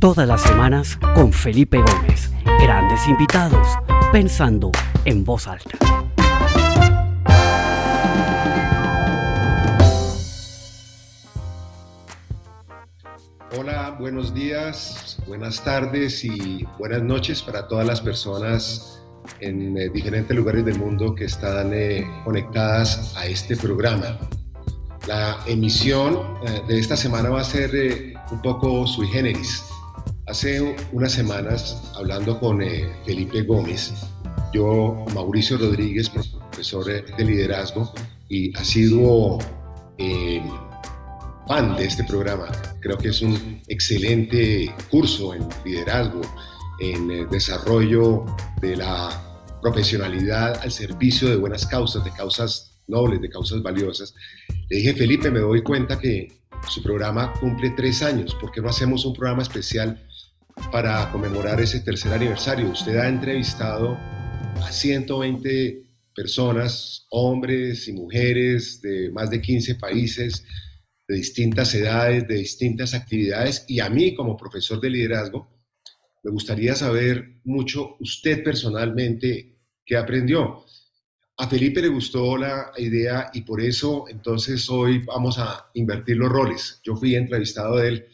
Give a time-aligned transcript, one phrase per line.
[0.00, 2.30] Todas las semanas con Felipe Gómez.
[2.60, 3.66] Grandes invitados,
[4.12, 4.70] pensando
[5.04, 5.76] en voz alta.
[13.58, 19.02] Hola, buenos días, buenas tardes y buenas noches para todas las personas
[19.40, 24.16] en eh, diferentes lugares del mundo que están eh, conectadas a este programa.
[25.08, 27.72] La emisión eh, de esta semana va a ser
[28.30, 29.64] un poco sui generis.
[30.28, 32.60] Hace unas semanas, hablando con
[33.06, 33.94] Felipe Gómez,
[34.52, 37.90] yo, Mauricio Rodríguez, profesor de liderazgo
[38.28, 39.38] y asiduo
[41.46, 42.48] fan de este programa.
[42.80, 46.20] Creo que es un excelente curso en liderazgo,
[46.80, 48.26] en el desarrollo
[48.60, 49.08] de la
[49.62, 54.14] profesionalidad al servicio de buenas causas, de causas nobles, de causas valiosas.
[54.68, 56.28] Le dije, Felipe, me doy cuenta que
[56.68, 58.34] su programa cumple tres años.
[58.34, 60.04] ¿Por qué no hacemos un programa especial
[60.70, 62.70] para conmemorar ese tercer aniversario?
[62.70, 63.98] Usted ha entrevistado
[64.62, 65.82] a 120
[66.14, 70.44] personas, hombres y mujeres de más de 15 países,
[71.06, 75.48] de distintas edades, de distintas actividades, y a mí como profesor de liderazgo,
[76.22, 80.64] me gustaría saber mucho usted personalmente qué aprendió.
[81.38, 86.28] A Felipe le gustó la idea y por eso entonces hoy vamos a invertir los
[86.28, 86.80] roles.
[86.82, 88.06] Yo fui entrevistado de él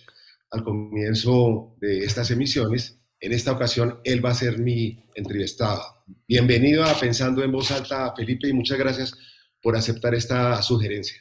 [0.55, 3.01] al comienzo de estas emisiones.
[3.21, 5.83] En esta ocasión él va a ser mi entrevistado.
[6.29, 9.15] Bienvenido a Pensando en Voz Alta, Felipe, y muchas gracias
[9.61, 11.21] por aceptar esta sugerencia.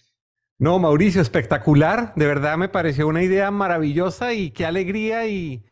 [0.59, 2.13] No, Mauricio, espectacular.
[2.15, 5.65] De verdad me pareció una idea maravillosa y qué alegría y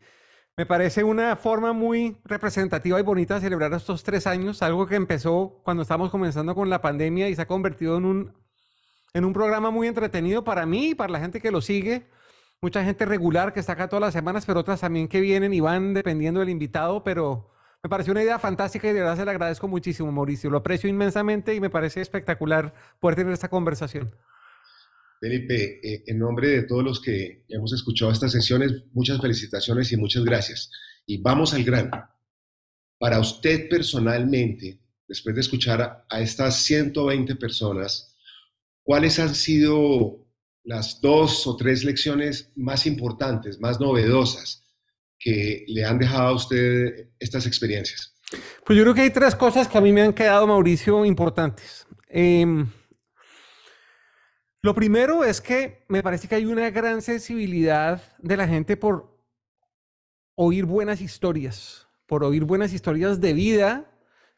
[0.56, 4.96] me parece una forma muy representativa y bonita de celebrar estos tres años, algo que
[4.96, 8.32] empezó cuando estábamos comenzando con la pandemia y se ha convertido en un,
[9.14, 12.06] en un programa muy entretenido para mí y para la gente que lo sigue.
[12.62, 15.58] Mucha gente regular que está acá todas las semanas, pero otras también que vienen y
[15.58, 17.50] van dependiendo del invitado, pero
[17.82, 20.48] me pareció una idea fantástica y de verdad se le agradezco muchísimo, Mauricio.
[20.48, 24.14] Lo aprecio inmensamente y me parece espectacular poder tener esta conversación.
[25.20, 29.96] Felipe, eh, en nombre de todos los que hemos escuchado estas sesiones, muchas felicitaciones y
[29.96, 30.70] muchas gracias.
[31.04, 31.90] Y vamos al grano.
[32.96, 34.78] Para usted personalmente,
[35.08, 38.16] después de escuchar a, estas 120 personas,
[38.84, 40.21] ¿cuáles han sido
[40.64, 44.64] las dos o tres lecciones más importantes, más novedosas
[45.18, 48.14] que le han dejado a usted estas experiencias?
[48.64, 51.86] Pues yo creo que hay tres cosas que a mí me han quedado, Mauricio, importantes.
[52.08, 52.46] Eh,
[54.64, 59.18] lo primero es que me parece que hay una gran sensibilidad de la gente por
[60.36, 63.90] oír buenas historias, por oír buenas historias de vida,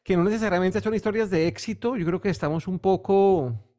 [0.03, 1.97] que no necesariamente son historias de éxito.
[1.97, 3.74] Yo creo que estamos un poco,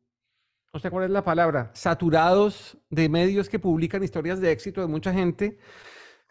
[0.76, 4.88] no sé cuál es la palabra, saturados de medios que publican historias de éxito de
[4.88, 5.58] mucha gente,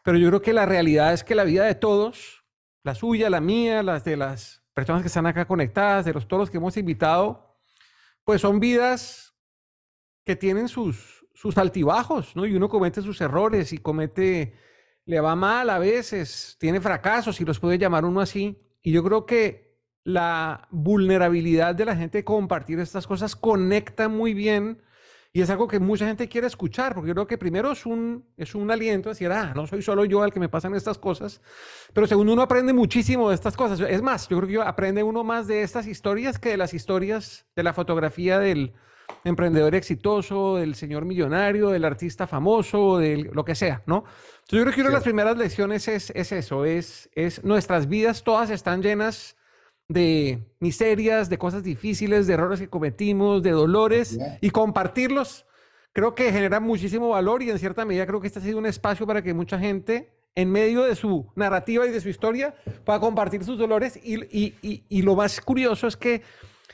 [0.02, 2.44] pero yo creo que la realidad es que la vida de todos,
[2.82, 6.40] la suya, la mía, las de las personas que están acá conectadas, de los todos
[6.40, 7.56] los que hemos invitado,
[8.22, 9.34] pues son vidas
[10.26, 12.44] que tienen sus, sus altibajos, ¿no?
[12.44, 14.58] Y uno comete sus errores y comete,
[15.06, 18.62] le va mal a veces, tiene fracasos, y los puede llamar uno así.
[18.82, 19.63] Y yo creo que
[20.04, 24.82] la vulnerabilidad de la gente de compartir estas cosas conecta muy bien
[25.32, 28.24] y es algo que mucha gente quiere escuchar, porque yo creo que primero es un,
[28.36, 31.40] es un aliento, decir, ah, no soy solo yo al que me pasan estas cosas,
[31.92, 33.80] pero segundo uno aprende muchísimo de estas cosas.
[33.80, 37.46] Es más, yo creo que aprende uno más de estas historias que de las historias
[37.56, 38.74] de la fotografía del,
[39.24, 44.04] emprendedor exitoso, del señor millonario, del artista famoso, de lo que sea, ¿no?
[44.42, 47.88] Entonces yo creo que una de las primeras lecciones es, es eso, es, es nuestras
[47.88, 49.36] vidas todas están llenas
[49.88, 55.46] de miserias, de cosas difíciles, de errores que cometimos, de dolores, y compartirlos
[55.94, 58.66] creo que genera muchísimo valor y en cierta medida creo que este ha sido un
[58.66, 62.98] espacio para que mucha gente en medio de su narrativa y de su historia pueda
[62.98, 66.22] compartir sus dolores y, y, y, y lo más curioso es que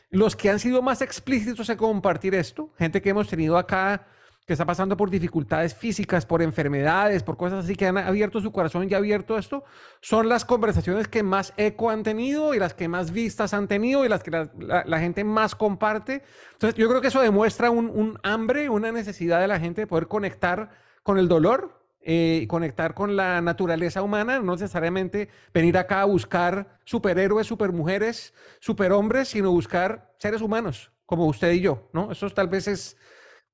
[0.09, 4.06] los que han sido más explícitos en compartir esto, gente que hemos tenido acá
[4.50, 8.50] que está pasando por dificultades físicas, por enfermedades, por cosas así, que han abierto su
[8.50, 9.62] corazón y abierto esto,
[10.00, 14.05] son las conversaciones que más eco han tenido y las que más vistas han tenido
[14.05, 16.25] y las que la, gente más comparte.
[16.55, 19.87] Entonces, yo creo que eso demuestra un, un hambre, una necesidad de la gente de
[19.87, 20.70] poder conectar
[21.05, 26.81] con el dolor eh, conectar con la naturaleza humana, no necesariamente venir acá a buscar
[26.82, 32.11] superhéroes, supermujeres, superhombres, sino buscar seres humanos, como usted y yo, ¿no?
[32.11, 32.96] Eso tal vez es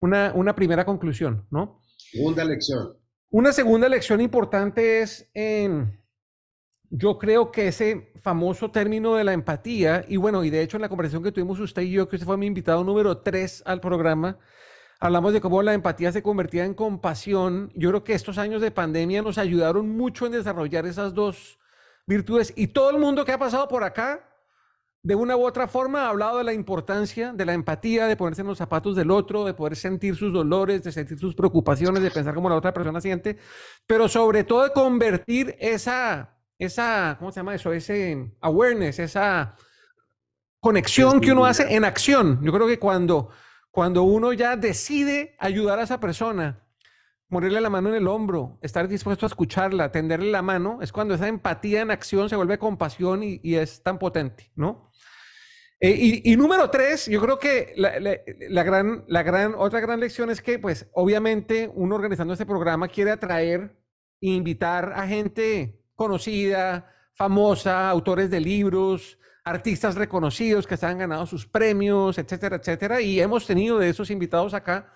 [0.07, 1.83] una, una primera conclusión, ¿no?
[1.97, 2.97] Segunda lección.
[3.31, 5.31] Una segunda lección importante es,
[6.89, 10.83] yo creo que ese famoso término de la empatía, y bueno, y de hecho en
[10.83, 13.81] la conversación que tuvimos usted y yo, que usted fue mi invitado número tres al
[13.81, 14.39] programa,
[14.99, 17.71] Hablamos de cómo la empatía se convertía en compasión.
[17.75, 21.59] Yo creo que estos años de pandemia nos ayudaron mucho en desarrollar esas dos
[22.07, 22.55] virtudes.
[22.57, 24.27] Y todo el mundo que ha pasado por acá,
[25.07, 28.41] de una u otra forma, ha hablado de la importancia de la empatía, de ponerse
[28.41, 32.11] en los zapatos del otro, de poder sentir sus dolores, de sentir sus preocupaciones, de
[32.11, 33.37] pensar como la otra persona siente,
[33.87, 37.73] pero sobre todo de convertir esa, esa, ¿cómo se llama eso?
[37.73, 39.55] Ese awareness, esa
[40.59, 42.41] conexión que uno hace en acción.
[42.43, 43.31] Yo creo que cuando
[43.71, 46.67] cuando uno ya decide ayudar a esa persona,
[47.29, 51.13] morirle la mano en el hombro, estar dispuesto a escucharla, tenderle la mano, es cuando
[51.13, 54.91] esa empatía en acción se vuelve compasión y, es tan potente, ¿no?
[55.79, 60.41] Eh, y, número tres, yo creo que la, gran, la gran, otra gran lección es
[60.41, 63.77] que, pues, obviamente, uno organizando este programa quiere atraer
[64.21, 71.27] e invitar a gente conocida, famosa, autores de libros, artistas reconocidos que se han ganado
[71.27, 73.01] sus premios, etcétera, etcétera.
[73.03, 74.93] Y hemos tenido de esos invitados acá,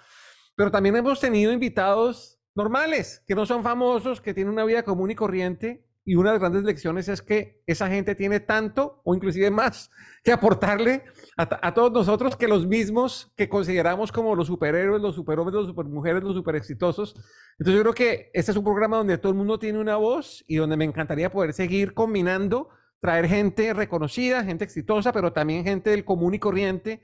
[0.56, 5.10] pero también hemos tenido invitados normales, que no son famosos, que tienen una vida común
[5.10, 5.86] y corriente.
[6.04, 9.90] Y una de las grandes lecciones es que esa gente tiene tanto o inclusive más
[10.24, 11.04] que aportarle
[11.36, 16.22] a, todos nosotros que los mismos que consideramos como los superhéroes, los superhombres, los supermujeres,
[16.22, 17.14] los super exitosos.
[17.58, 20.44] Entonces yo creo que este es un programa donde todo el mundo tiene una voz
[20.48, 22.70] y donde me encantaría poder seguir combinando
[23.00, 27.02] traer gente reconocida, gente exitosa, pero también gente del común y corriente,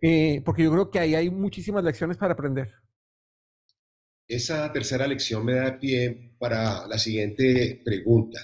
[0.00, 2.74] eh, porque yo creo que ahí hay muchísimas lecciones para aprender.
[4.28, 8.40] Esa tercera lección me da pie para la siguiente pregunta.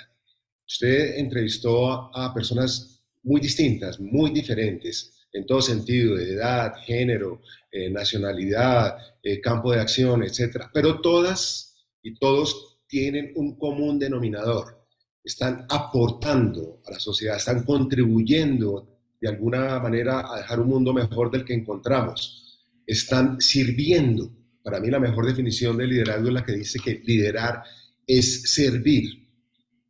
[0.67, 7.91] Usted entrevistó a, personas muy distintas, muy diferentes, en todo sentido, de edad, género, eh,
[7.91, 10.67] nacionalidad, eh, campo de acción, etc.
[10.73, 14.83] Pero todas y todos tienen un común denominador
[15.25, 18.89] están aportando a la sociedad, están contribuyendo
[19.21, 24.31] de alguna manera a dejar un mundo mejor del que encontramos, están sirviendo.
[24.63, 27.63] Para mí la mejor definición de liderazgo es la que dice que liderar
[28.07, 29.29] es servir.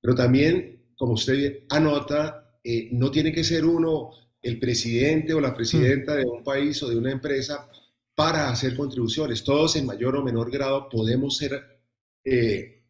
[0.01, 4.11] Pero también, como usted anota, eh, no tiene que ser uno
[4.41, 7.69] el presidente o la presidenta de un país o de una empresa
[8.15, 9.45] para hacer contribuciones.
[9.45, 11.61] Todos en mayor o menor grado podemos ser
[12.25, 12.83] eh,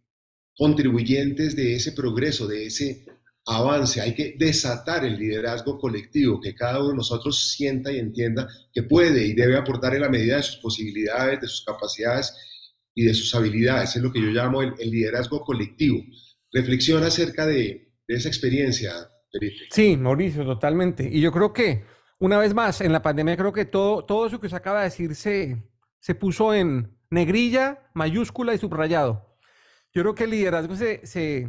[0.57, 3.07] contribuyentes de ese progreso, de ese
[3.47, 4.01] avance.
[4.01, 8.83] Hay que desatar el liderazgo colectivo, que cada uno de nosotros sienta y entienda que
[8.83, 12.35] puede y debe aportar en la medida de sus posibilidades, de sus capacidades
[12.95, 13.97] y de sus habilidades.
[13.97, 16.03] Es lo que yo llamo el, liderazgo colectivo.
[16.53, 18.93] Reflexiona acerca de, esa experiencia,
[19.31, 19.65] Felipe.
[19.71, 21.09] Sí, Mauricio, totalmente.
[21.11, 21.85] Y yo creo que,
[22.19, 24.85] una vez más, en la pandemia creo que todo, todo eso que se acaba de
[24.85, 25.63] decir se,
[25.99, 29.39] se puso en negrilla, mayúscula y subrayado.
[29.95, 31.49] Yo creo que el liderazgo se,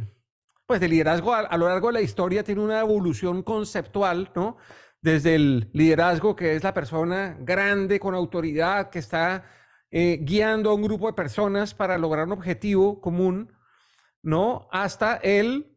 [0.66, 4.56] pues el liderazgo a, lo largo de la historia tiene una evolución conceptual, ¿no?
[5.00, 9.44] Desde el liderazgo que es la persona grande con autoridad que está
[9.90, 13.52] eh, guiando a un grupo de personas para lograr un objetivo común,
[14.22, 14.68] ¿no?
[14.72, 15.74] Hasta el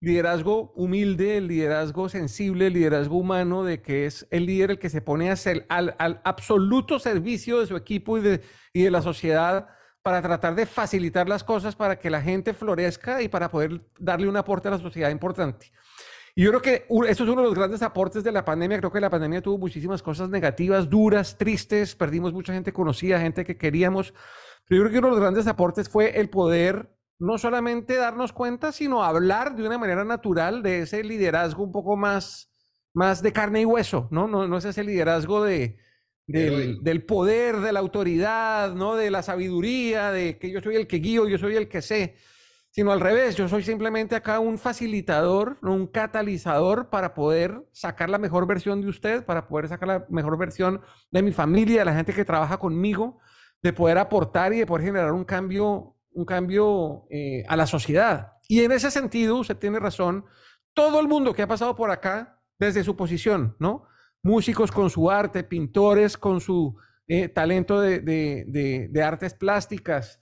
[0.00, 4.90] liderazgo humilde, el liderazgo sensible, el liderazgo humano, de que es el líder el que
[4.90, 8.42] se pone a ser, al, al, absoluto servicio de su equipo y de,
[8.72, 9.68] y de la sociedad
[10.08, 14.26] para tratar de facilitar las cosas para que la gente florezca y para poder darle
[14.26, 15.70] un aporte a la sociedad importante.
[16.34, 18.78] Y yo creo que eso es uno de los grandes aportes de la pandemia.
[18.78, 21.94] Creo que la pandemia tuvo muchísimas cosas negativas, duras, tristes.
[21.94, 24.14] Perdimos mucha gente conocida, gente que queríamos.
[24.66, 26.88] Pero yo creo que uno de los grandes aportes fue el poder
[27.18, 31.98] no solamente darnos cuenta, sino hablar de una manera natural de ese liderazgo un poco
[31.98, 32.50] más,
[32.94, 34.26] más de carne y hueso, ¿no?
[34.26, 35.76] No, no es ese liderazgo de,
[36.28, 38.96] del, poder, de la autoridad, ¿no?
[38.96, 42.16] De la sabiduría, de que yo soy el que guío, yo soy el que sé,
[42.70, 48.18] sino al revés, yo soy simplemente acá un facilitador, un catalizador para poder sacar la
[48.18, 51.94] mejor versión de usted, para poder sacar la mejor versión de mi familia, de la
[51.94, 53.18] gente que trabaja conmigo,
[53.62, 58.34] de poder aportar y de poder generar un cambio, un cambio eh, a la sociedad.
[58.48, 60.26] Y en ese sentido, usted tiene razón,
[60.74, 63.88] todo el mundo que ha pasado por acá, desde su posición, ¿no?
[64.22, 70.20] Músicos con su arte, pintores con su eh, talento de, artes plásticas,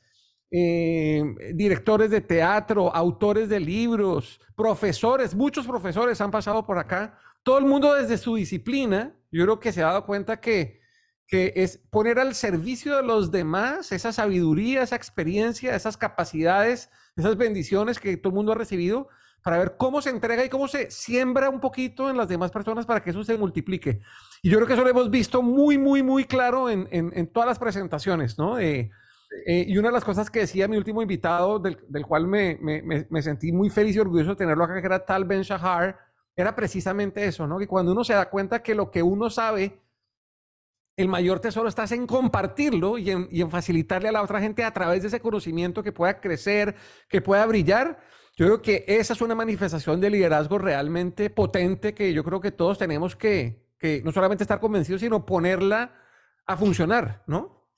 [0.50, 1.23] eh,
[1.55, 7.19] directores de teatro, autores de libros, profesores, muchos profesores han pasado por acá.
[7.43, 10.81] Todo el mundo desde su disciplina, yo creo que se ha dado cuenta que,
[11.26, 17.37] que es poner al servicio de los demás esa sabiduría, esa experiencia, esas capacidades, esas
[17.37, 19.09] bendiciones que todo el mundo ha recibido
[19.43, 22.85] para ver cómo se entrega y cómo se siembra un poquito en las demás personas
[22.85, 24.00] para que eso se multiplique.
[24.43, 27.49] Y yo creo que eso lo hemos visto muy, muy, muy claro en, en, todas
[27.49, 28.59] las presentaciones, ¿no?
[28.59, 28.90] Eh,
[29.45, 33.07] y una de las cosas que decía mi último invitado, del, del cual me, me,
[33.09, 35.99] me, sentí muy feliz y orgulloso de tenerlo acá, que era Tal Ben Shahar,
[36.35, 37.59] era precisamente eso, ¿no?
[37.59, 39.81] Que cuando uno se da cuenta que lo que uno sabe
[40.97, 44.64] el mayor tesoro está en compartirlo y en, y en, facilitarle a la otra gente
[44.64, 46.75] a través de ese conocimiento que pueda crecer,
[47.09, 48.00] que pueda brillar.
[48.37, 52.52] Yo creo que esa es una manifestación de liderazgo realmente potente que yo creo que
[52.52, 55.99] todos tenemos que, que no solamente estar convencidos, sino ponerla
[56.45, 57.71] a funcionar, ¿no?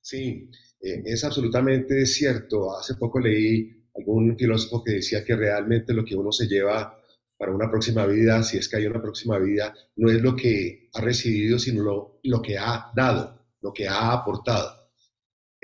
[0.00, 2.76] Sí, eh, es absolutamente cierto.
[2.76, 7.00] Hace poco leí algún filósofo que decía que realmente lo que uno se lleva
[7.38, 10.88] para una próxima vida, si es que hay una próxima vida, no es lo que
[10.92, 14.83] ha recibido, sino lo, lo que ha dado, lo que ha aportado.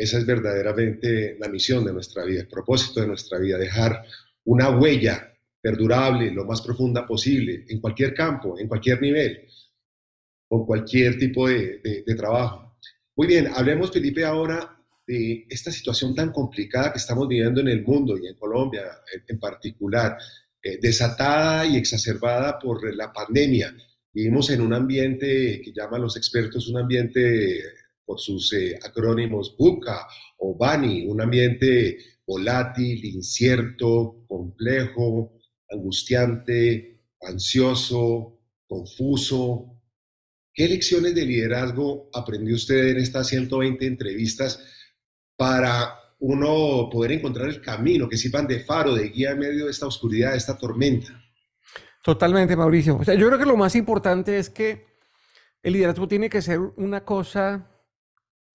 [0.01, 4.03] Esa es verdaderamente la misión de nuestra vida, el propósito de nuestra vida, dejar
[4.45, 5.31] una huella
[5.61, 9.47] perdurable, lo más profunda posible, en cualquier campo, en cualquier nivel,
[10.49, 12.79] con cualquier tipo de, de, trabajo.
[13.15, 14.75] Muy bien, hablemos, Felipe, ahora
[15.07, 18.85] de esta situación tan complicada que estamos viviendo en el mundo y en Colombia
[19.29, 20.17] en particular.
[20.63, 23.75] Eh, desatada y exacerbada por la pandemia.
[24.13, 27.63] Vivimos en un ambiente que llaman los expertos un ambiente
[28.11, 30.05] por sus eh, acrónimos BUCA
[30.39, 35.39] o BANI, un ambiente volátil, incierto, complejo,
[35.71, 39.81] angustiante, ansioso, confuso.
[40.53, 44.61] ¿Qué lecciones de liderazgo aprendió usted en estas 120 entrevistas
[45.37, 49.71] para uno poder encontrar el camino, que sirvan de faro, de guía en medio de
[49.71, 51.23] esta oscuridad, de esta tormenta.
[52.03, 52.97] Totalmente, Mauricio.
[52.97, 54.85] O sea, yo creo que lo más importante es que
[55.63, 57.71] el liderazgo tiene que ser una cosa,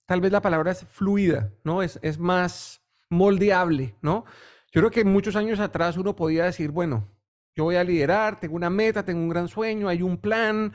[0.06, 1.82] tal vez la palabra es fluida, ¿no?
[1.82, 4.26] Es, es más moldeable, ¿no?
[4.72, 7.08] Yo creo que muchos años atrás uno podía decir, bueno,
[7.56, 10.74] yo voy a liderar, tengo una meta, tengo un gran sueño, hay un plan,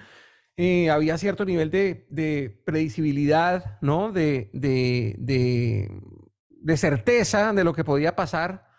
[0.56, 4.10] eh, había cierto nivel de, de predecibilidad, ¿no?
[4.10, 8.70] De, de, de, certeza de lo que podía pasar.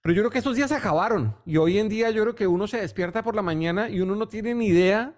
[0.00, 2.46] Pero yo creo que estos días se acabaron y hoy en día yo creo que
[2.46, 5.14] uno se despierta por la mañana y uno no tiene ni idea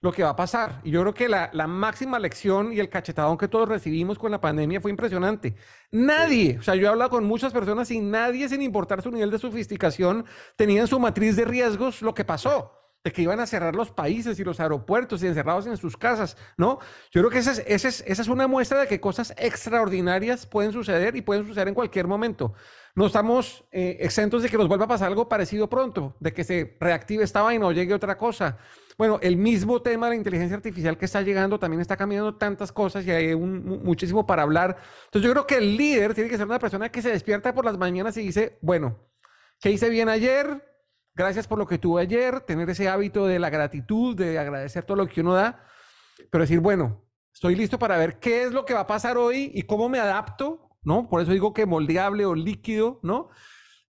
[0.00, 0.80] lo que va a pasar.
[0.84, 4.30] Y yo creo que la, la, máxima lección y el cachetadón que todos recibimos con
[4.30, 5.56] la pandemia fue impresionante.
[5.90, 9.30] Nadie, o sea, yo he hablado con muchas personas y nadie, sin importar su nivel
[9.30, 10.26] de sofisticación,
[10.56, 12.72] tenía en su matriz de riesgos lo que pasó
[13.06, 16.36] de que iban a cerrar los países y los aeropuertos y encerrados en sus casas,
[16.56, 16.80] ¿no?
[17.12, 20.44] Yo creo que esa es, esa es, esa es una muestra de que cosas extraordinarias
[20.44, 22.54] pueden suceder y pueden suceder en cualquier momento.
[22.96, 26.42] No estamos eh, exentos de que nos vuelva a pasar algo parecido pronto, de que
[26.42, 28.58] se reactive esta vaina o llegue otra cosa.
[28.98, 32.72] Bueno, el mismo tema de la inteligencia artificial que está llegando también está cambiando tantas
[32.72, 34.78] cosas y hay un, muchísimo para hablar.
[35.06, 37.64] Entonces yo creo que el líder tiene que ser una persona que se despierta por
[37.64, 38.98] las mañanas y dice, bueno,
[39.60, 40.62] ¿qué hice bien ayer?
[41.16, 44.98] gracias por lo que tuve ayer, tener ese hábito de la gratitud, de agradecer todo
[44.98, 45.64] lo que uno da,
[46.30, 49.50] pero decir, bueno, estoy listo para ver qué es lo que va a pasar hoy
[49.54, 51.08] y cómo me adapto, ¿no?
[51.08, 53.30] Por eso digo que moldeable o líquido, ¿no?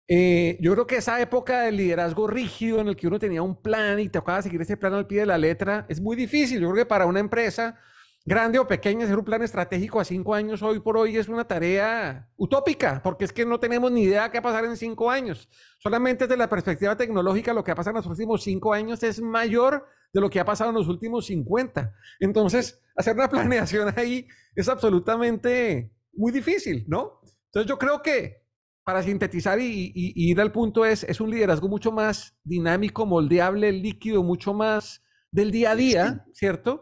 [0.09, 3.61] Eh, yo creo que esa época del liderazgo rígido en el que uno tenía un
[3.61, 6.61] plan y tocaba seguir ese plan al pie de la letra es muy difícil.
[6.61, 7.77] Yo creo que para una empresa
[8.25, 11.45] grande o pequeña, hacer un plan estratégico a cinco años hoy por hoy es una
[11.45, 14.75] tarea utópica, porque es que no tenemos ni idea de qué va a pasar en
[14.75, 15.49] cinco años.
[15.79, 19.21] Solamente desde la perspectiva tecnológica, lo que ha pasado en los últimos cinco años es
[19.21, 21.93] mayor de lo que ha pasado en los últimos 50.
[22.19, 27.21] Entonces, hacer una planeación ahí es absolutamente muy difícil, ¿no?
[27.45, 28.46] Entonces, yo creo que
[28.87, 34.23] para sintetizar y, ir al punto es, es un liderazgo mucho más dinámico, moldeable, líquido,
[34.23, 36.81] mucho más del día a día, ¿cierto?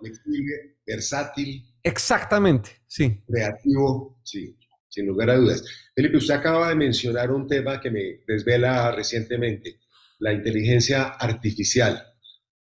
[0.85, 1.65] versátil.
[1.81, 3.23] Exactamente, sí.
[3.25, 4.55] Creativo, sí,
[4.87, 5.63] sin lugar a dudas.
[5.95, 9.79] Felipe, usted acaba de mencionar un tema que me desvela recientemente,
[10.19, 12.03] la inteligencia artificial.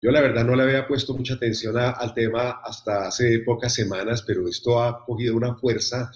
[0.01, 4.25] Yo la verdad no le había puesto mucha atención al tema hasta hace pocas semanas,
[4.27, 6.11] pero esto ha cogido una fuerza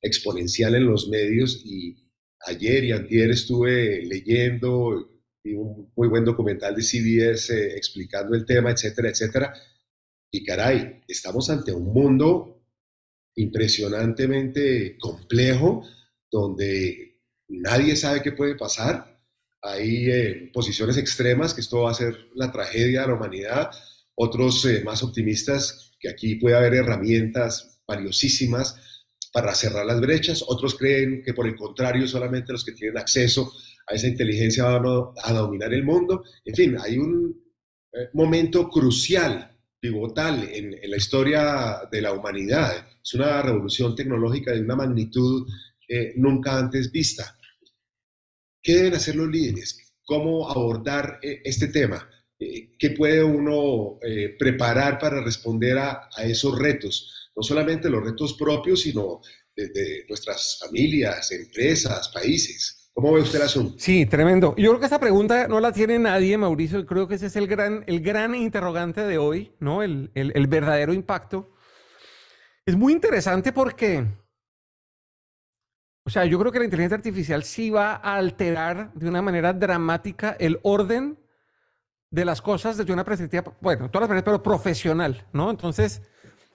[0.00, 2.03] exponencial en los medios y
[2.46, 5.10] ayer y antier estuve leyendo
[5.44, 9.54] un muy buen documental de CBS eh, explicando el tema, etcétera, etcétera.
[10.30, 12.62] Y caray, estamos ante un mundo
[13.36, 15.84] impresionantemente complejo
[16.30, 19.20] donde nadie sabe qué puede pasar.
[19.62, 23.70] Hay eh, posiciones extremas que esto va a ser la tragedia de la humanidad.
[24.14, 28.93] Otros eh, más optimistas que aquí puede haber herramientas valiosísimas
[29.34, 30.44] para cerrar las brechas.
[30.46, 33.52] Otros creen que por el contrario solamente los que tienen acceso
[33.88, 34.84] a esa inteligencia van
[35.24, 36.22] a, dominar el mundo.
[36.44, 37.36] En fin, hay un
[37.92, 39.50] eh, momento crucial
[39.80, 42.86] pivotal en, la historia de la humanidad.
[43.02, 45.48] Es una revolución tecnológica de una magnitud
[45.88, 47.36] eh, nunca antes vista.
[48.62, 49.96] ¿Qué deben hacer los líderes?
[50.04, 52.08] ¿Cómo abordar eh, este tema?
[52.38, 53.98] Eh, ¿Qué puede uno
[54.38, 57.23] preparar para responder a, esos retos?
[57.36, 59.20] No solamente los retos propios, sino
[59.56, 62.84] de nuestras familias, empresas, países.
[62.94, 63.74] ¿Cómo ve usted el asunto?
[63.76, 64.54] Sí, tremendo.
[64.56, 66.86] Yo creo que esa pregunta no la tiene nadie, Mauricio.
[66.86, 69.82] Creo que ese es el gran, el gran interrogante de hoy, ¿no?
[69.82, 71.52] El, el, verdadero impacto.
[72.64, 74.06] Es muy interesante porque,
[76.04, 79.52] o sea, yo creo que la inteligencia artificial sí va a alterar de una manera
[79.52, 81.18] dramática el orden
[82.10, 85.50] de las cosas desde una perspectiva, bueno, todas las maneras, pero profesional, ¿no?
[85.50, 86.00] Entonces,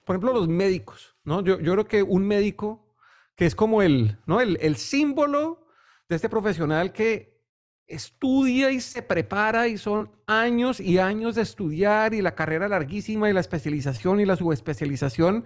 [0.04, 1.42] por ejemplo, los médicos, ¿no?
[1.42, 2.94] Yo, yo creo que un médico
[3.36, 4.40] que es como el, ¿no?
[4.40, 5.66] El, el símbolo
[6.08, 7.40] de este profesional que
[7.86, 13.28] estudia y se prepara y son años y años de estudiar y la carrera larguísima
[13.28, 15.44] y la especialización y la subespecialización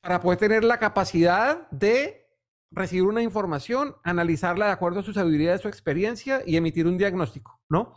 [0.00, 2.22] para poder tener la capacidad de
[2.70, 7.60] recibir una información, analizarla de acuerdo a su sabiduría, su experiencia y emitir un diagnóstico,
[7.68, 7.94] ¿no?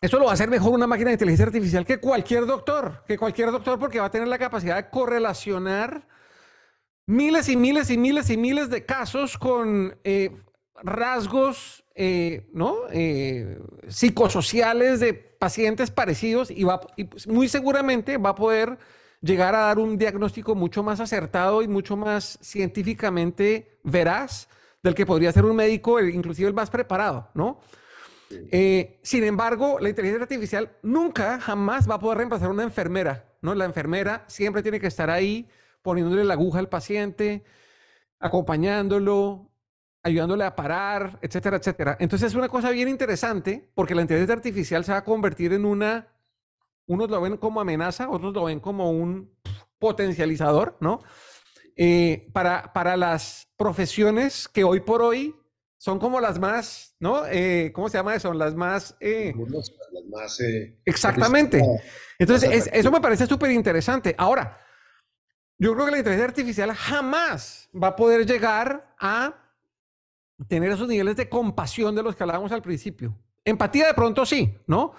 [0.00, 3.18] Eso lo va a hacer mejor una máquina de inteligencia artificial que cualquier doctor, que
[3.18, 6.06] cualquier doctor porque va a tener la capacidad de correlacionar
[7.06, 10.30] miles y miles y miles y miles de casos con eh,
[10.82, 12.76] rasgos eh, ¿no?
[12.92, 18.78] Eh, psicosociales de pacientes parecidos y, va, y pues, muy seguramente va a poder
[19.20, 24.48] llegar a dar un diagnóstico mucho más acertado y mucho más científicamente veraz
[24.82, 27.60] del que podría ser un médico, inclusive el más preparado, ¿no?
[28.30, 33.24] Eh, sin embargo, la inteligencia artificial nunca, jamás va a poder reemplazar a una enfermera,
[33.42, 33.54] ¿no?
[33.54, 35.48] La enfermera siempre tiene que estar ahí
[35.82, 37.42] poniéndole la aguja al paciente,
[38.20, 39.50] acompañándolo,
[40.02, 41.96] ayudándole a parar, etcétera, etcétera.
[42.00, 45.64] Entonces es una cosa bien interesante porque la inteligencia artificial se va a convertir en
[45.64, 46.08] una,
[46.86, 49.32] unos lo ven como amenaza, otros lo ven como un
[49.78, 51.00] potencializador, ¿no?
[51.76, 55.34] Eh, para, para las profesiones que hoy por hoy
[55.80, 57.24] son como las más, ¿no?
[57.26, 58.34] Eh, ¿Cómo se llama eso?
[58.34, 58.94] Las más...
[59.00, 59.32] Eh,
[59.94, 60.38] las más...
[60.84, 61.62] exactamente.
[62.18, 64.14] Entonces, eso me parece súper interesante.
[64.18, 64.58] Ahora,
[65.58, 69.34] yo creo que la inteligencia artificial jamás va a poder llegar a
[70.48, 73.16] tener esos niveles de compasión de los que hablábamos al principio.
[73.42, 74.92] Empatía de pronto sí, ¿no?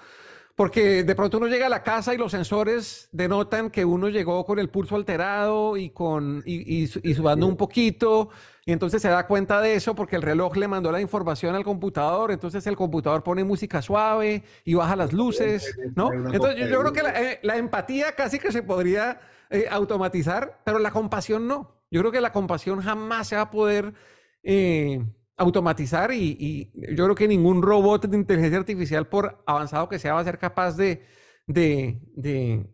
[0.54, 4.44] Porque de pronto uno llega a la casa y los sensores denotan que uno llegó
[4.44, 8.28] con el pulso alterado y, con, y, y, sudando un poquito,
[8.66, 11.64] y entonces se da cuenta de eso porque el reloj le mandó la información al
[11.64, 16.12] computador, entonces el computador pone música suave y baja las luces, ¿no?
[16.12, 20.90] Entonces yo, creo que eh, la, empatía casi que se podría eh, automatizar, pero la
[20.90, 21.76] compasión no.
[21.90, 23.94] Yo creo que la compasión jamás se va a poder...
[24.42, 25.02] Eh,
[25.42, 30.20] automatizar y, yo creo que ningún robot de inteligencia artificial, por avanzado que sea, va
[30.20, 31.02] a ser capaz de,
[31.46, 32.66] de,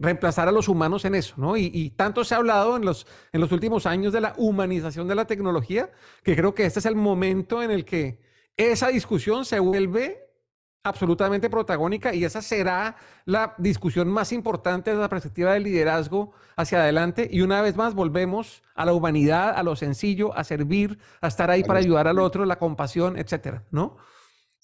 [0.00, 1.56] reemplazar a los humanos en eso, ¿no?
[1.56, 5.14] Y, tanto se ha hablado en los, en los últimos años de la humanización de
[5.14, 5.90] la tecnología,
[6.22, 8.18] que creo que este es el momento en el que
[8.56, 10.31] esa discusión se vuelve
[10.84, 16.82] absolutamente protagónica y esa será la discusión más importante desde la perspectiva del liderazgo hacia
[16.82, 17.28] adelante.
[17.30, 21.50] Y una vez más volvemos a la humanidad, a lo sencillo, a servir, a estar
[21.50, 23.96] ahí para ayudar al otro, la compasión, etcétera, ¿no?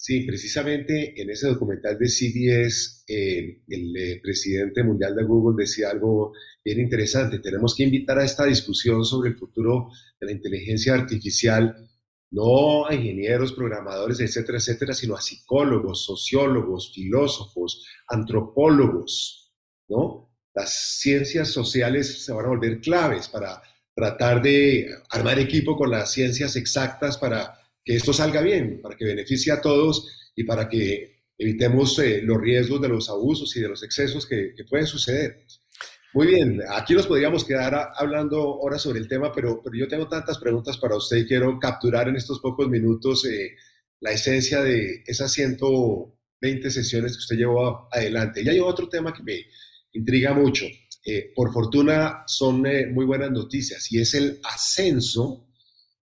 [0.01, 5.91] Sí, precisamente en ese documental de CBS, eh, el eh, presidente mundial de Google decía
[5.91, 6.33] algo
[6.65, 7.41] bien interesante.
[7.41, 9.89] Tenemos que invitar a esta discusión sobre el futuro
[10.21, 11.75] de la inteligencia artificial
[12.31, 19.53] no a ingenieros, programadores, etcétera, etcétera, sino a psicólogos, sociólogos, filósofos, antropólogos,
[19.89, 20.31] ¿no?
[20.55, 23.63] Las ciencias sociales se van a volver claves para
[23.95, 29.05] tratar de armar equipo con las ciencias exactas para que esto salga bien, para que
[29.05, 33.69] beneficie a todos y para que evitemos eh, los riesgos de los abusos y de
[33.69, 35.45] los excesos que, que pueden suceder.
[36.19, 40.09] Muy bien, aquí nos podríamos quedar hablando ahora sobre el tema, pero, pero yo tengo
[40.09, 43.55] tantas preguntas para usted y quiero capturar en estos pocos minutos eh,
[44.01, 48.43] la esencia de esas 120 sesiones que usted llevó adelante.
[48.43, 49.45] Y hay otro tema que me
[49.93, 50.67] intriga mucho.
[51.07, 55.47] Eh, por fortuna son eh, muy buenas noticias y es el ascenso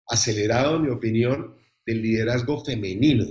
[0.06, 3.24] acelerado, en mi opinión, del liderazgo femenino.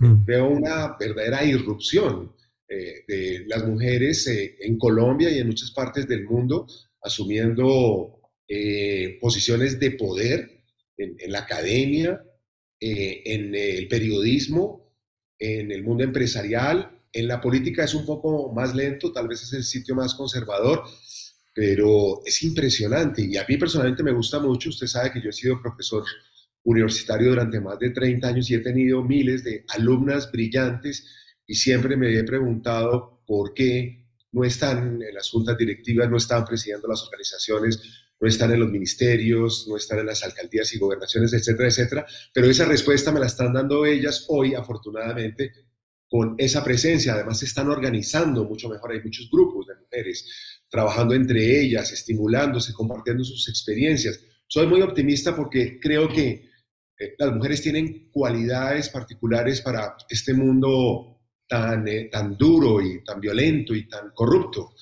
[0.00, 0.22] Mm.
[0.26, 2.33] Veo una verdadera irrupción
[2.66, 6.66] eh, de las mujeres eh, en Colombia y en muchas partes del mundo
[7.02, 10.64] asumiendo eh, posiciones de poder
[10.96, 12.22] en, la academia,
[12.80, 14.96] en el periodismo,
[15.38, 19.52] en el mundo empresarial, en la política es un poco más lento, tal vez es
[19.52, 20.84] el sitio más conservador,
[21.54, 24.70] pero es impresionante y a mí personalmente me gusta mucho.
[24.70, 26.04] Usted sabe que yo he sido profesor
[26.64, 31.06] universitario durante más de 30 años y he tenido miles de alumnas brillantes
[31.46, 36.44] y siempre me he preguntado por qué no están en las juntas directivas, no están
[36.44, 37.80] presidiendo las organizaciones,
[38.20, 42.06] no están en los ministerios, no están en las alcaldías y gobernaciones, etcétera, etcétera.
[42.32, 45.52] Pero esa respuesta me la están dando ellas hoy, afortunadamente,
[46.08, 47.14] con esa presencia.
[47.14, 48.92] Además, se están organizando mucho mejor.
[48.92, 50.26] Hay muchos grupos de mujeres
[50.68, 54.20] trabajando entre ellas, estimulándose, compartiendo sus experiencias.
[54.46, 56.50] Soy muy optimista porque creo que
[56.98, 61.13] eh, las mujeres tienen cualidades particulares para este mundo
[61.50, 64.74] eh, tan, duro y tan violento y tan corrupto.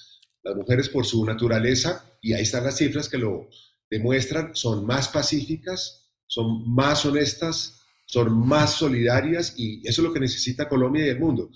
[0.42, 3.48] Las mujeres por su naturaleza y ahí están las cifras que lo
[3.90, 10.20] demuestran, son más pacíficas, son más honestas, son más solidarias y eso es lo que
[10.20, 11.51] necesita Colombia y el mundo.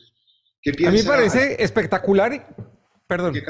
[0.60, 2.54] ¿Qué piensa, a mí me parece espectacular.
[3.06, 3.34] Perdón.
[3.34, 3.44] ¿Qué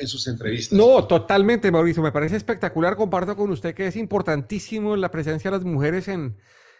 [0.00, 0.76] en sus entrevistas?
[0.78, 2.02] No, totalmente, Mauricio.
[2.02, 2.96] Me parece espectacular.
[2.96, 6.38] Comparto con usted que es importantísimo la presencia de las mujeres en,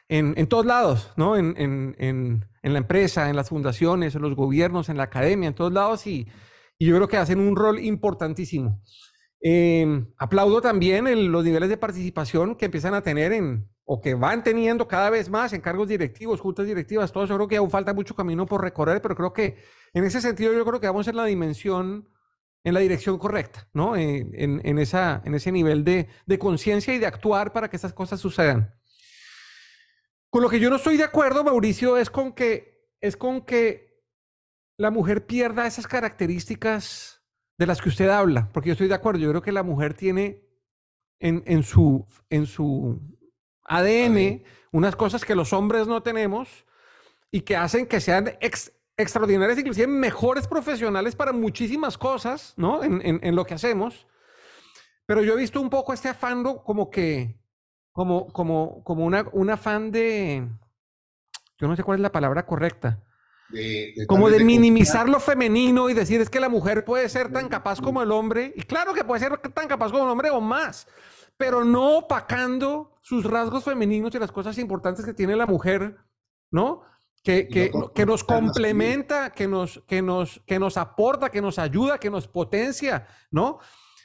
[0.09, 1.37] en, en todos lados, ¿no?
[1.37, 5.73] En, en, la empresa, en las fundaciones, en los gobiernos, en la academia, en todos
[5.73, 6.07] lados.
[6.07, 6.27] Y,
[6.79, 8.81] yo creo que hacen un rol importantísimo.
[9.43, 14.45] Eh, aplaudo también los niveles de participación que empiezan a tener en, o que van
[14.45, 17.93] teniendo cada vez más en cargos directivos, juntas directivas, todo eso creo que aún falta
[17.93, 19.59] mucho camino por recorrer, pero creo que
[19.93, 22.09] en ese sentido yo creo que vamos en la dimensión,
[22.65, 23.97] en la dirección correcta, ¿no?
[23.97, 28.21] En, en, en ese nivel de, de conciencia y de actuar para que estas cosas
[28.21, 28.80] sucedan.
[30.31, 34.01] Con lo que yo no estoy de acuerdo, Mauricio, es con que, es con que
[34.77, 37.23] la mujer pierda esas características
[37.59, 39.93] de las que usted habla, porque yo estoy de acuerdo, yo creo que la mujer
[39.93, 40.43] tiene
[41.19, 42.99] en, en su, en su
[43.65, 46.65] ADN, unas cosas que los hombres no tenemos
[47.31, 48.39] y que hacen que sean
[48.97, 52.83] extraordinarias, inclusive mejores profesionales para muchísimas cosas, ¿no?
[52.83, 54.07] En, en, lo que hacemos.
[55.07, 57.40] Pero yo he visto un poco este afán como que,
[57.93, 60.49] como, como, como una, un afán de,
[61.59, 63.03] yo no sé cuál es la palabra correcta.
[64.07, 67.81] como de minimizar lo femenino y decir es que la mujer puede ser tan capaz
[67.81, 70.87] como el hombre, y claro que puede ser tan capaz como el hombre o más,
[71.37, 75.97] pero no opacando sus rasgos femeninos y las cosas importantes que tiene la mujer,
[76.51, 76.83] ¿no?
[77.23, 81.99] Que, que, que nos complementa, que nos, que, nos, que nos aporta, que nos ayuda,
[81.99, 83.59] que nos potencia, ¿no?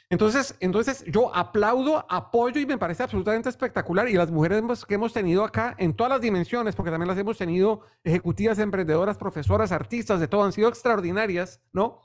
[0.08, 4.08] Entonces, entonces yo aplaudo, apoyo y me parece absolutamente espectacular.
[4.08, 7.36] Y las mujeres que hemos tenido acá en todas las dimensiones, porque también las hemos
[7.36, 12.00] tenido ejecutivas, emprendedoras, profesoras, artistas, de todo, han sido extraordinarias, ¿no?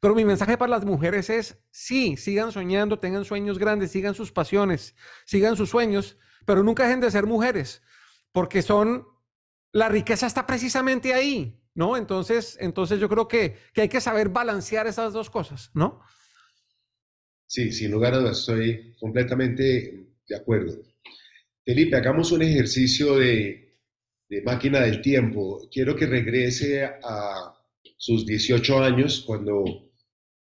[0.00, 4.32] Pero mi mensaje para las mujeres es, sí, sigan soñando, tengan sueños grandes, sigan sus
[4.32, 7.82] pasiones, sigan sus sueños, pero nunca dejen de ser mujeres,
[8.32, 9.06] porque son,
[9.72, 11.96] la riqueza está precisamente ahí, ¿no?
[11.96, 16.00] Entonces, entonces yo creo que, que hay que saber balancear esas dos cosas, ¿no?
[17.46, 20.82] Sí, sin lugar a dudas, estoy completamente de acuerdo.
[21.64, 23.62] Felipe, hagamos un ejercicio de,
[24.44, 25.68] máquina del tiempo.
[25.70, 27.54] Quiero que regrese a
[27.96, 29.64] sus 18 años cuando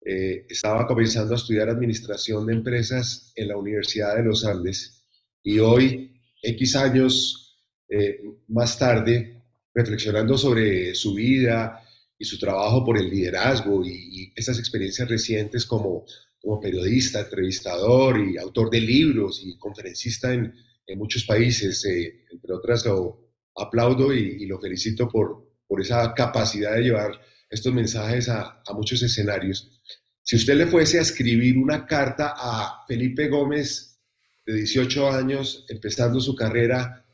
[0.06, 4.98] eh, estaba comenzando a estudiar administración de empresas en la Universidad de los Andes
[5.44, 7.58] y hoy, X años
[7.90, 11.82] eh, más tarde, reflexionando sobre su vida
[12.20, 16.06] y su trabajo por el liderazgo y, esas experiencias recientes como,
[16.42, 20.54] como periodista, entrevistador y autor de libros y conferencista en,
[20.96, 26.76] muchos países, eh, entre otras, lo aplaudo y, y, lo felicito por, por esa capacidad
[26.76, 27.12] de llevar
[27.50, 29.82] estos mensajes a, a muchos escenarios.
[30.24, 33.98] Si usted le fuese a escribir una carta a Felipe Gómez,
[34.46, 37.06] de 18 años, empezando su carrera,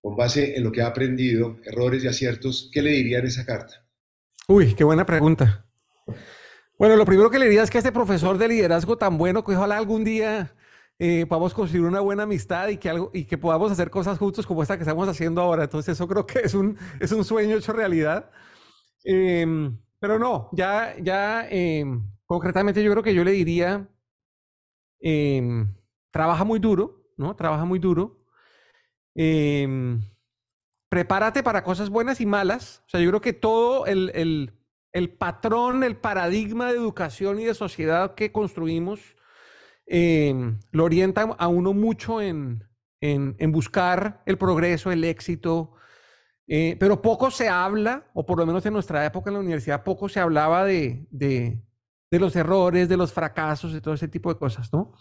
[0.00, 3.46] con base en lo que ha aprendido, errores y aciertos, ¿qué le diría en esa
[3.46, 3.86] carta?
[4.46, 5.66] Uy, qué buena pregunta.
[6.82, 9.54] Bueno, lo primero que le diría es que este profesor de liderazgo tan bueno, que
[9.54, 10.52] ojalá algún día
[10.98, 14.44] eh, podamos construir una buena amistad y que, algo, y que podamos hacer cosas juntos
[14.48, 15.62] como esta que estamos haciendo ahora.
[15.62, 18.32] Entonces, eso creo que es un, es un sueño hecho realidad.
[19.04, 23.88] Em, pero no, ya, ya em, Concretamente yo creo que yo le diría,
[24.98, 25.72] em,
[26.10, 27.36] trabaja muy duro, ¿no?
[27.36, 28.24] Trabaja muy duro.
[30.88, 32.82] Prepárate para cosas buenas y malas.
[32.86, 34.52] O sea, yo creo que todo el,
[35.10, 39.00] patrón, el paradigma de educación y de sociedad que construimos
[39.86, 42.64] em, lo orienta a uno mucho en,
[43.00, 45.72] en, buscar el progreso, el éxito,
[46.46, 49.82] eh, pero poco se habla, o por lo menos en nuestra época en la universidad,
[49.82, 54.38] poco se hablaba de, de los errores, de los fracasos, de todo ese tipo de
[54.38, 54.92] cosas, ¿no?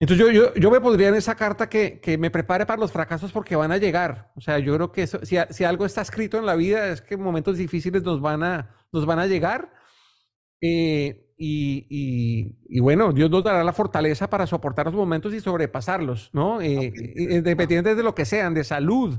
[0.00, 2.92] Entonces yo, yo, yo me pondría en esa carta que, que, me prepare para los
[2.92, 4.30] fracasos porque van a llegar.
[4.36, 7.16] O sea, yo creo que si, si, algo está escrito en la vida es que
[7.16, 9.72] momentos difíciles nos van a, nos van a llegar.
[10.60, 15.40] Eh, y, y, y, bueno, Dios nos dará la fortaleza para soportar los momentos y
[15.40, 16.60] sobrepasarlos, ¿no?
[16.60, 19.18] Eh, independientes de lo que sean, de salud,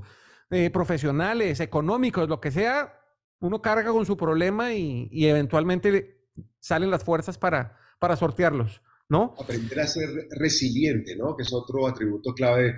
[0.49, 2.93] eh, profesionales, económicos, lo que sea,
[3.39, 6.27] uno carga con su problema y, y eventualmente
[6.59, 9.35] salen las fuerzas para, para sortearlos, ¿no?
[9.39, 11.35] Aprender a ser resiliente, ¿no?
[11.35, 12.75] Que es otro atributo clave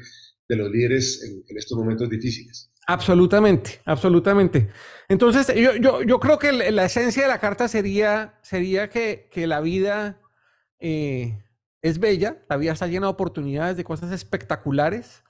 [0.49, 2.70] de los líderes en, estos momentos difíciles.
[2.91, 4.69] Absolutamente, absolutamente.
[5.07, 9.47] Entonces, yo, yo, yo, creo que la esencia de la carta sería, sería que, que
[9.47, 10.19] la vida
[10.79, 11.41] eh,
[11.81, 15.23] es bella, la vida está llena de oportunidades, de cosas espectaculares.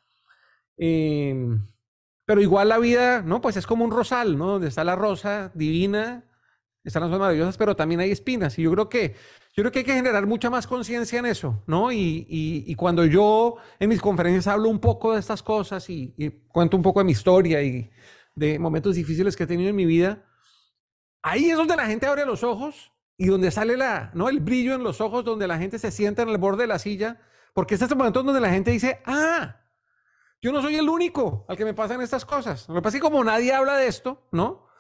[0.78, 1.68] Em,
[2.26, 3.42] pero igual la vida, ¿no?
[3.42, 4.54] Pues es como un rosal, ¿no?
[4.54, 6.26] Donde está la rosa divina,
[6.84, 8.58] están las cosas maravillosas, pero también hay espinas.
[8.58, 9.16] Y yo creo que
[9.54, 11.92] yo creo que hay que generar mucha más conciencia en eso, ¿no?
[11.92, 16.30] Y, y, cuando yo en mis conferencias hablo un poco de estas cosas y, y,
[16.30, 17.90] cuento un poco de mi historia y
[18.34, 20.24] de momentos difíciles que he tenido en mi vida,
[21.22, 24.30] ahí es donde la gente abre los ojos y donde sale la, ¿no?
[24.30, 26.80] el brillo en los ojos, donde la gente se sienta en el borde de la
[26.80, 27.20] silla,
[27.54, 29.58] porque es este momento donde la gente dice, ah,
[30.42, 32.68] yo no soy el único al que me pasan estas cosas.
[32.70, 34.71] Lo que pasa es que como nadie habla de esto, ¿no?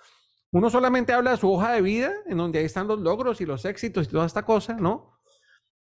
[0.54, 3.46] Uno solamente habla de su hoja de vida, en donde ahí están los logros y
[3.46, 5.18] los éxitos y toda esta cosa, ¿no?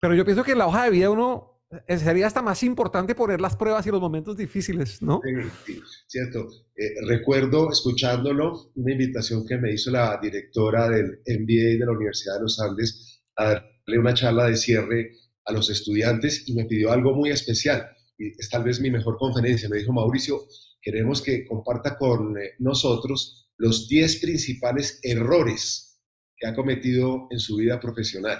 [0.00, 1.54] Pero yo pienso que en la hoja de vida uno
[1.86, 5.20] eh, sería hasta más importante poner las pruebas y los momentos difíciles, ¿no?
[5.66, 6.48] Sí, cierto.
[6.76, 12.36] Eh, recuerdo, escuchándolo, una invitación que me hizo la directora del MBA de la Universidad
[12.36, 15.12] de los Andes a darle una charla de cierre
[15.44, 17.86] a los estudiantes y me pidió algo muy especial.
[18.16, 19.68] Y es tal vez mi mejor conferencia.
[19.68, 20.46] Me dijo, Mauricio,
[20.80, 26.00] queremos que comparta con eh, nosotros los 10 principales errores
[26.36, 28.38] que ha cometido en su vida profesional.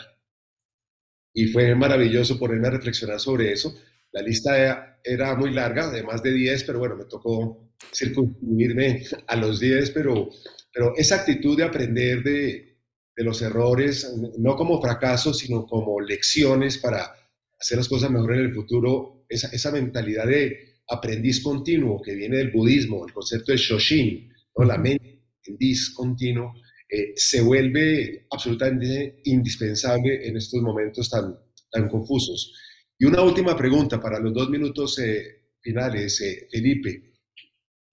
[1.32, 3.74] Y fue maravilloso ponerme a reflexionar sobre eso.
[4.12, 9.36] La lista era, muy larga, de más de 10, pero bueno, me tocó circunscribirme a
[9.36, 10.30] los 10, pero,
[10.72, 12.70] pero esa actitud de aprender de,
[13.16, 17.14] los errores, no como fracasos, sino como lecciones para
[17.60, 22.38] hacer las cosas mejor en el futuro, esa, esa mentalidad de aprendiz continuo que viene
[22.38, 25.14] del budismo, el concepto de Shoshin, la mente
[25.44, 26.54] discontinuo,
[26.88, 31.36] eh, se vuelve absolutamente indispensable en estos momentos tan,
[31.70, 32.52] tan confusos.
[32.98, 37.14] Y una última pregunta para los dos minutos eh, finales, eh, Felipe.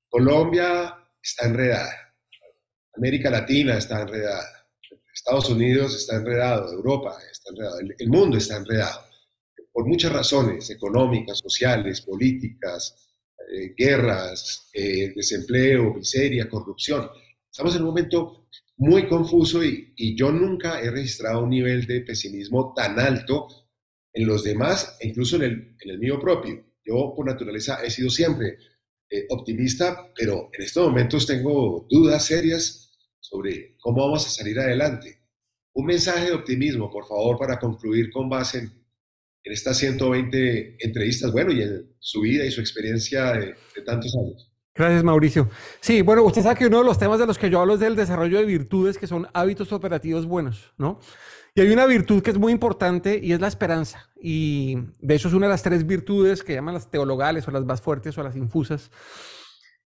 [0.08, 2.15] Colombia está enredada,
[2.95, 4.67] América Latina está enredada,
[5.13, 9.06] Estados Unidos está enredado, Europa está enredado, el mundo está enredado,
[9.71, 13.11] por muchas razones económicas, sociales, políticas,
[13.52, 17.10] eh, guerras, eh, desempleo, miseria, corrupción.
[17.50, 22.74] Estamos en un momento muy confuso y, yo nunca he registrado un nivel de pesimismo
[22.74, 23.48] tan alto
[24.14, 26.64] en los demás e incluso en el, en el mío propio.
[26.84, 28.58] Yo por naturaleza he sido siempre
[29.10, 35.20] eh, optimista, pero en estos momentos tengo dudas serias sobre cómo vamos a salir adelante.
[35.74, 38.81] Un mensaje de optimismo, por favor, para concluir con base en
[39.43, 44.51] en estas 120 entrevistas, bueno, y en su vida y su experiencia de, tantos años.
[44.73, 45.49] Gracias, Mauricio.
[45.80, 47.80] Sí, bueno, usted sabe que uno de los temas de los que yo hablo es
[47.80, 50.99] del desarrollo de virtudes, que son hábitos operativos buenos, ¿no?
[51.54, 54.10] Y hay una virtud que es muy importante y es la esperanza.
[54.21, 57.65] Y de hecho es una de las tres virtudes que llaman las teologales o las
[57.65, 58.89] más fuertes o las infusas.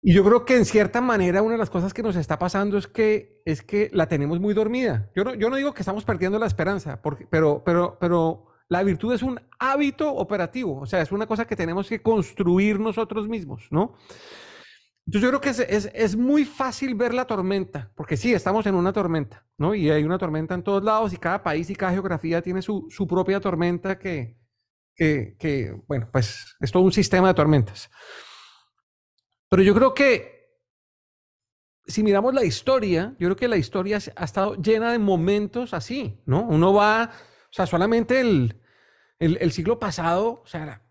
[0.02, 2.76] Y yo creo que en cierta manera una de las cosas que nos está pasando
[2.76, 5.10] es que, es que la tenemos muy dormida.
[5.16, 8.82] Yo no, yo no digo que estamos perdiendo la esperanza, porque, pero, pero, pero la
[8.82, 13.28] virtud es un hábito operativo, o sea, es una cosa que tenemos que construir nosotros
[13.28, 13.96] mismos, ¿no?
[15.06, 18.74] Entonces yo creo que es, es, muy fácil ver la tormenta, porque sí, estamos en
[18.74, 19.72] una tormenta, ¿no?
[19.72, 22.88] Y hay una tormenta en todos lados y cada país y cada geografía tiene su,
[22.90, 24.36] su propia tormenta que,
[24.96, 27.88] que, que, bueno, pues es todo un sistema de tormentas.
[29.48, 30.36] Pero yo creo que
[31.86, 36.20] si miramos la historia, yo creo que la historia ha estado llena de momentos así,
[36.26, 36.42] ¿no?
[36.42, 37.12] Uno va
[37.56, 38.60] sea, solamente el,
[39.18, 40.82] el, siglo pasado, o sea,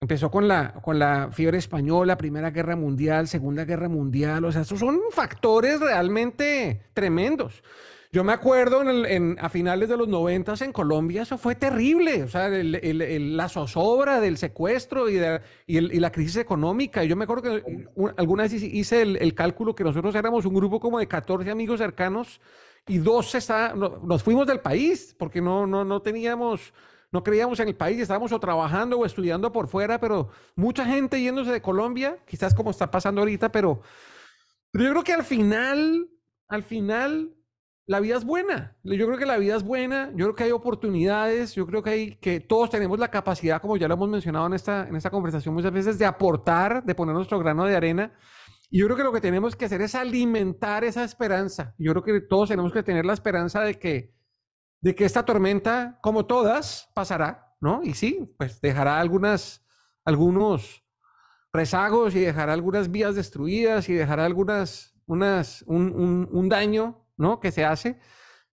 [0.00, 4.62] empezó con la, con la fiebre española, Primera Guerra Mundial, Segunda Guerra Mundial, o sea,
[4.62, 7.62] esos son factores realmente tremendos.
[8.12, 12.24] Yo me acuerdo en a finales de los noventas en Colombia, eso fue terrible.
[12.24, 15.20] O sea, la zozobra del secuestro y,
[15.66, 17.04] y, la crisis económica.
[17.04, 17.86] Yo me acuerdo que
[18.16, 22.40] alguna vez hice el, cálculo que nosotros éramos un grupo como de 14 amigos cercanos
[22.86, 26.72] y dos está, nos fuimos del país porque no, no, no teníamos,
[27.12, 31.20] no creíamos en el país, estábamos o trabajando o estudiando por fuera, pero mucha gente
[31.20, 33.82] yéndose de Colombia, quizás como está pasando ahorita, pero,
[34.70, 36.08] pero yo creo que al final,
[36.48, 37.34] al final,
[37.90, 38.76] la vida es buena.
[38.84, 41.90] Yo creo que la vida es buena, yo creo que hay oportunidades, yo creo que,
[41.90, 45.10] hay, que todos tenemos la capacidad, como ya lo hemos mencionado en esta, en esta
[45.10, 48.12] conversación muchas veces, de aportar, de poner nuestro grano de arena.
[48.70, 51.74] Y yo creo que lo que tenemos que hacer es alimentar esa esperanza.
[51.76, 54.14] Yo creo que todos tenemos que tener la esperanza de que,
[54.80, 57.82] de que esta tormenta, como todas, pasará, ¿no?
[57.82, 59.66] Y sí, pues dejará algunas,
[60.04, 60.84] algunos
[61.52, 67.40] rezagos y dejará algunas vías destruidas y dejará algunas, unas, un, un, daño, ¿no?
[67.40, 67.98] Que se hace.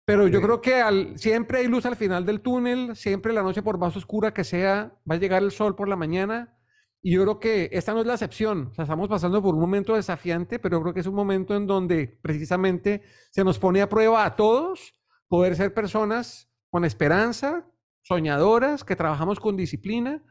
[0.07, 3.63] Pero yo creo que al, siempre hay luz al final del túnel, siempre la noche
[3.63, 6.56] por más oscura que sea, va a llegar el sol por la mañana
[7.03, 8.69] y yo creo que esta no es la excepción.
[8.71, 11.55] O sea, estamos pasando por un momento desafiante, pero yo creo que es un momento
[11.55, 14.95] en donde precisamente se nos pone a prueba a todos
[15.29, 17.67] poder ser personas con esperanza,
[18.03, 20.23] soñadoras, que trabajamos con disciplina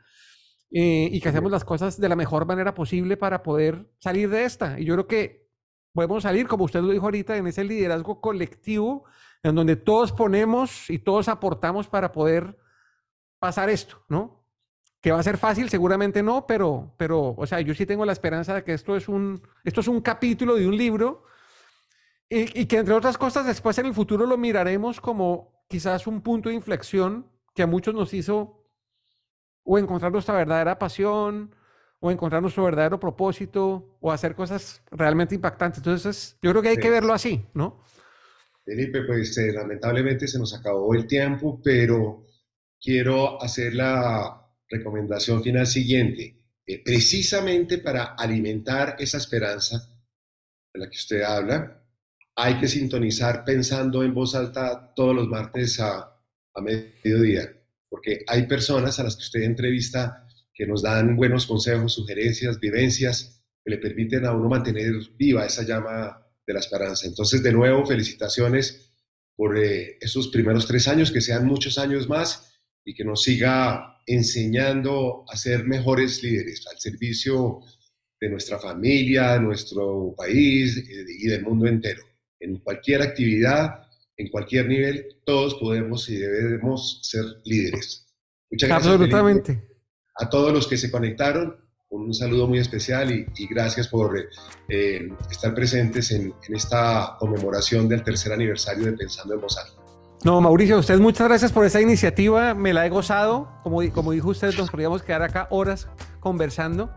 [0.71, 4.43] eh, y que hacemos las cosas de la mejor manera posible para poder salir de
[4.43, 4.79] esta.
[4.79, 5.49] Y yo creo que
[5.93, 9.05] podemos salir, como usted lo dijo ahorita, en ese liderazgo colectivo
[9.43, 12.57] en donde todos ponemos y todos aportamos para poder
[13.39, 14.44] pasar esto, ¿no?
[15.05, 18.11] Que va a ser fácil, seguramente no, pero, pero, o sea, yo sí tengo la
[18.11, 21.25] esperanza de que esto es un, esto es un capítulo de un libro
[22.27, 26.21] y, y que entre otras cosas después en el futuro lo miraremos como quizás un
[26.21, 28.67] punto de inflexión que a muchos nos hizo
[29.63, 31.53] o encontrar nuestra verdadera pasión,
[31.99, 35.77] o encontrar nuestro verdadero propósito, o hacer cosas realmente impactantes.
[35.77, 37.83] Entonces, yo creo que hay que verlo así, ¿no?
[38.63, 42.25] Felipe, pues eh, lamentablemente se nos acabó el tiempo, pero
[42.81, 46.41] quiero hacer la recomendación final siguiente.
[46.65, 49.87] Eh, precisamente para alimentar esa esperanza
[50.73, 51.83] de la que usted habla,
[52.35, 56.11] hay que sintonizar pensando en voz alta todos los martes a,
[56.61, 57.51] mediodía
[57.89, 63.41] porque hay personas a las que usted entrevista que nos dan buenos consejos, sugerencias, vivencias,
[63.63, 67.07] que le permiten a uno mantener viva esa llama de la esperanza.
[67.07, 68.91] Entonces, de nuevo, felicitaciones
[69.35, 73.94] por eh, esos primeros tres años, que sean muchos años más y que nos siga
[74.05, 77.61] enseñando a ser mejores líderes al servicio
[78.19, 82.03] de nuestra familia, nuestro país eh, y del mundo entero.
[82.39, 83.85] En cualquier actividad,
[84.17, 88.07] en cualquier nivel, todos podemos y debemos ser líderes.
[88.49, 88.93] Muchas gracias.
[88.93, 89.69] Absolutamente.
[90.15, 91.57] A todos los que se conectaron,
[91.89, 94.17] un saludo muy especial y, gracias por
[94.69, 99.57] eh, estar presentes en, esta conmemoración del tercer aniversario de Pensando en Voz
[100.25, 103.47] No, Mauricio, usted muchas gracias por esa iniciativa, me la he gozado.
[103.61, 105.87] Como, como dijo usted, nos podríamos quedar acá horas
[106.19, 106.89] conversando.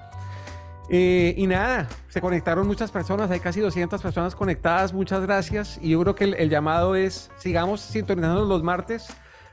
[0.88, 5.78] Eh, y nada, se conectaron muchas personas, hay casi 200 personas conectadas, muchas gracias.
[5.82, 9.08] Y yo creo que el, llamado es, sigamos sintonizando los martes,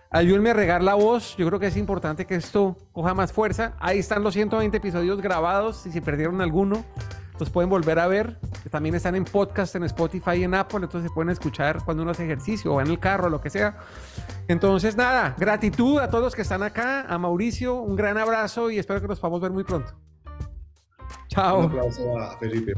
[0.10, 3.74] ayúdenme a regar la voz, yo creo que es importante que esto coja más fuerza.
[3.82, 6.86] Ahí están los 120 episodios grabados, si perdieron alguno,
[7.40, 8.40] los pueden volver a ver.
[8.72, 12.26] También están en podcast, en Spotify en Apple, entonces se pueden escuchar cuando uno hace
[12.26, 13.78] ejercicio o en el carro, lo que sea.
[14.48, 18.80] Entonces, nada, gratitud a todos los que están acá, a Mauricio, un gran abrazo y
[18.80, 19.94] espero que nos podamos ver muy pronto.
[21.28, 21.60] Chao.
[21.60, 22.74] Un aplauso a Felipe.